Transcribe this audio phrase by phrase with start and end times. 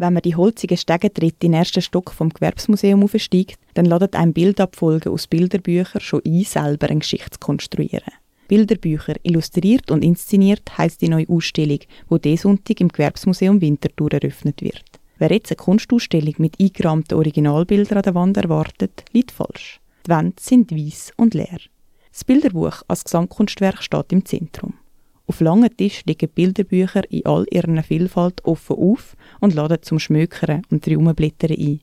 [0.00, 4.32] Wenn man die holzigen Stegentritte in den ersten Stock vom Gewerbsmuseum aufsteigt, dann ladet ein
[4.32, 8.12] Bildabfolge aus Bilderbüchern schon ein, selber eine Geschichte zu konstruieren.
[8.46, 14.62] Bilderbücher illustriert und inszeniert heißt die neue Ausstellung, wo diesen Sonntag im Gewerbsmuseum Winterthur eröffnet
[14.62, 14.84] wird.
[15.18, 19.80] Wer jetzt eine Kunstausstellung mit eingerahmten Originalbildern an der Wand erwartet, liegt falsch.
[20.06, 21.58] Die Wände sind weiß und leer.
[22.12, 24.74] Das Bilderbuch als Gesamtkunstwerk steht im Zentrum.
[25.28, 30.62] Auf langen Tisch liegen Bilderbücher in all ihrer Vielfalt offen auf und laden zum Schmökern
[30.70, 31.80] und Triumblättern ein.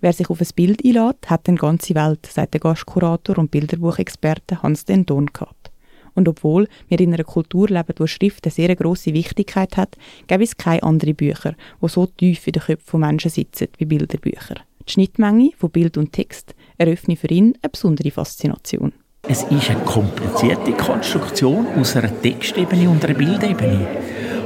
[0.00, 4.62] Wer sich auf ein Bild einlädt, hat eine ganze Welt, sagt der Gastkurator und Bilderbuchexperte
[4.62, 5.72] Hans-Den Dornkat.
[6.14, 9.96] Und obwohl wir in einer Kultur leben, wo Schrift eine sehr grosse Wichtigkeit hat,
[10.28, 13.86] gäbe es keine anderen Bücher, die so tief in den Köpfen von Menschen sitzen wie
[13.86, 14.54] Bilderbücher.
[14.86, 18.92] Die Schnittmenge von Bild und Text eröffnet für ihn eine besondere Faszination.
[19.26, 23.86] Es ist eine komplizierte Konstruktion aus einer Textebene und einer Bildebene.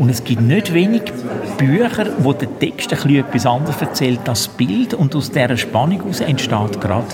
[0.00, 1.02] Und es gibt nicht wenig
[1.56, 6.20] Bücher, wo der Text etwas anderes erzählt als das Bild und aus dieser Spannung heraus
[6.20, 7.06] entsteht gerade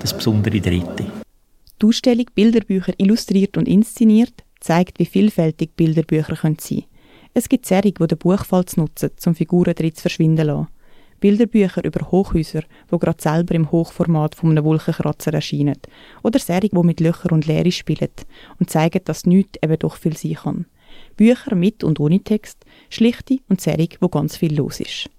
[0.00, 1.06] das besondere Dritte.
[1.80, 6.84] Die Ausstellung Bilderbücher illustriert und inszeniert zeigt, wie vielfältig Bilderbücher sein können.
[7.32, 10.68] Es gibt Serien, die den Buchfalz nutzen, um Figuren drin zu verschwinden lassen.
[11.26, 15.76] Bilderbücher über Hochhäuser, wo gerade selber im Hochformat von einem Wolkenkratzer erscheinen.
[16.22, 18.12] Oder Serien, die mit Löchern und Leere spielen
[18.60, 20.66] und zeigen, dass nichts eben doch viel sein kann.
[21.16, 25.10] Bücher mit und ohne Text, schlichte und Serien, wo ganz viel los ist.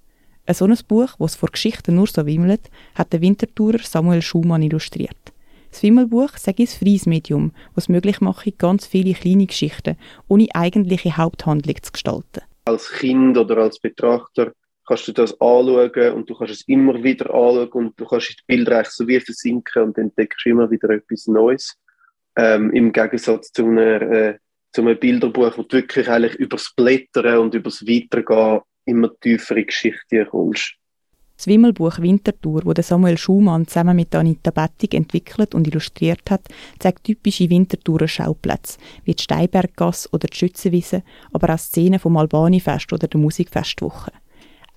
[0.45, 5.33] Ein solches Buch, das vor Geschichten nur so wimmelt, hat der Winterthurer Samuel Schumann illustriert.
[5.71, 9.97] Das Wimmelbuch sei ein freies Medium, es möglich mache, ganz viele kleine Geschichten
[10.30, 12.44] ohne eigentliche Haupthandlung zu gestalten.
[12.64, 14.53] Als Kind oder als Betrachter
[14.88, 18.35] kannst du das anschauen und du kannst es immer wieder anschauen und du kannst in
[18.35, 21.77] das Bildreich so wie versinken und entdeckst immer wieder etwas Neues.
[22.35, 24.38] Ähm, Im Gegensatz zu, einer, äh,
[24.71, 30.25] zu einem Bilderbuch, wo du wirklich eigentlich übers Blättern und übers Weitergehen immer tiefere Geschichten
[30.30, 30.75] kommst.
[31.35, 36.41] Das Wimmelbuch Winterthur, das Samuel Schumann zusammen mit Anita Bettig entwickelt und illustriert hat,
[36.80, 42.92] zeigt typische Winterthurer Schauplätze, wie die Steinberggasse oder die Schützenwiese, aber auch Szenen vom Albani-Fest
[42.92, 44.11] oder der Musikfestwoche.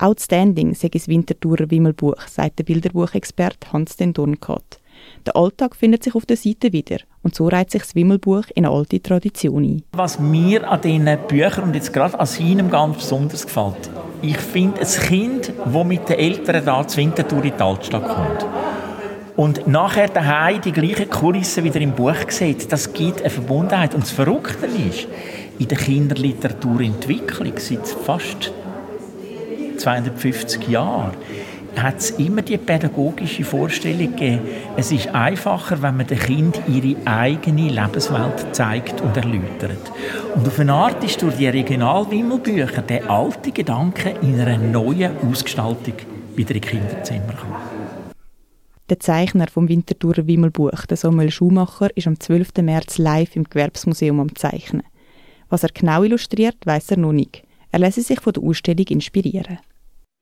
[0.02, 4.80] Outstanding sei das Winterthurer Wimmelbuch, sagt der Bilderbuchexperte Hans den Dornkat.
[5.26, 8.64] Der Alltag findet sich auf der Seite wieder und so reiht sich das Wimmelbuch in
[8.64, 9.82] eine alte Tradition ein.
[9.92, 13.90] Was mir an diesen Büchern und jetzt gerade an seinem ganz besonders gefällt,
[14.22, 18.46] ich finde, ein Kind, das mit den Eltern da zur Wintertour in die Altstadt kommt
[19.36, 23.94] und nachher daheim die gleichen Kulissen wieder im Buch sieht, das gibt eine Verbundenheit.
[23.94, 25.08] Und das Verrückte ist,
[25.58, 28.52] in der Kinderliteraturentwicklung seit fast
[29.80, 31.12] 250 Jahren
[31.76, 34.40] hat es immer die pädagogische Vorstellung gegeben,
[34.76, 39.92] es ist einfacher, wenn man dem Kind ihre eigene Lebenswelt zeigt und erläutert.
[40.34, 45.94] Und auf eine Art ist durch die Regionalwimmelbücher der alte Gedanke in einer neuen Ausgestaltung
[46.34, 47.56] wieder in Kinderzimmer gekommen.
[48.88, 52.56] Der Zeichner vom Winterthurer Wimmelbuch, der Samuel Schumacher, ist am 12.
[52.62, 54.82] März live im Gewerbsmuseum am Zeichnen.
[55.48, 57.44] Was er genau illustriert, weiß er noch nicht.
[57.70, 59.58] Er lässt sich von der Ausstellung inspirieren.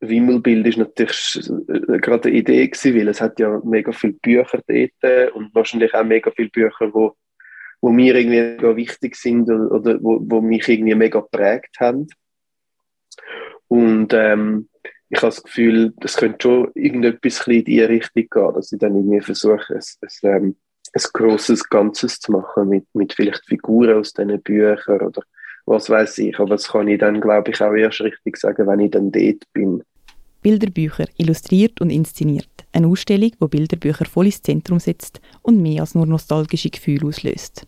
[0.00, 4.60] Wimmelbild ist natürlich äh, gerade eine Idee gewesen, weil es hat ja mega viele Bücher
[4.66, 7.16] dort und wahrscheinlich auch mega viele Bücher, wo,
[7.80, 12.06] wo mir irgendwie mega wichtig sind oder, wo, wo mich irgendwie mega geprägt haben.
[13.68, 14.68] Und ähm,
[15.10, 18.94] ich habe das Gefühl, das könnte schon irgendetwas in die Richtung gehen, dass ich dann
[18.94, 19.82] irgendwie versuche, ein,
[20.22, 20.56] ein, ähm,
[20.92, 25.22] ein grosses Ganzes zu machen mit, mit vielleicht Figuren aus diesen Büchern oder
[25.66, 26.38] was weiß ich.
[26.38, 29.44] Aber das kann ich dann, glaube ich, auch erst richtig sagen, wenn ich dann dort
[29.52, 29.82] bin.
[30.48, 32.48] Bilderbücher, illustriert und inszeniert.
[32.72, 37.66] Eine Ausstellung, wo Bilderbücher voll ins Zentrum setzt und mehr als nur nostalgische Gefühle auslöst.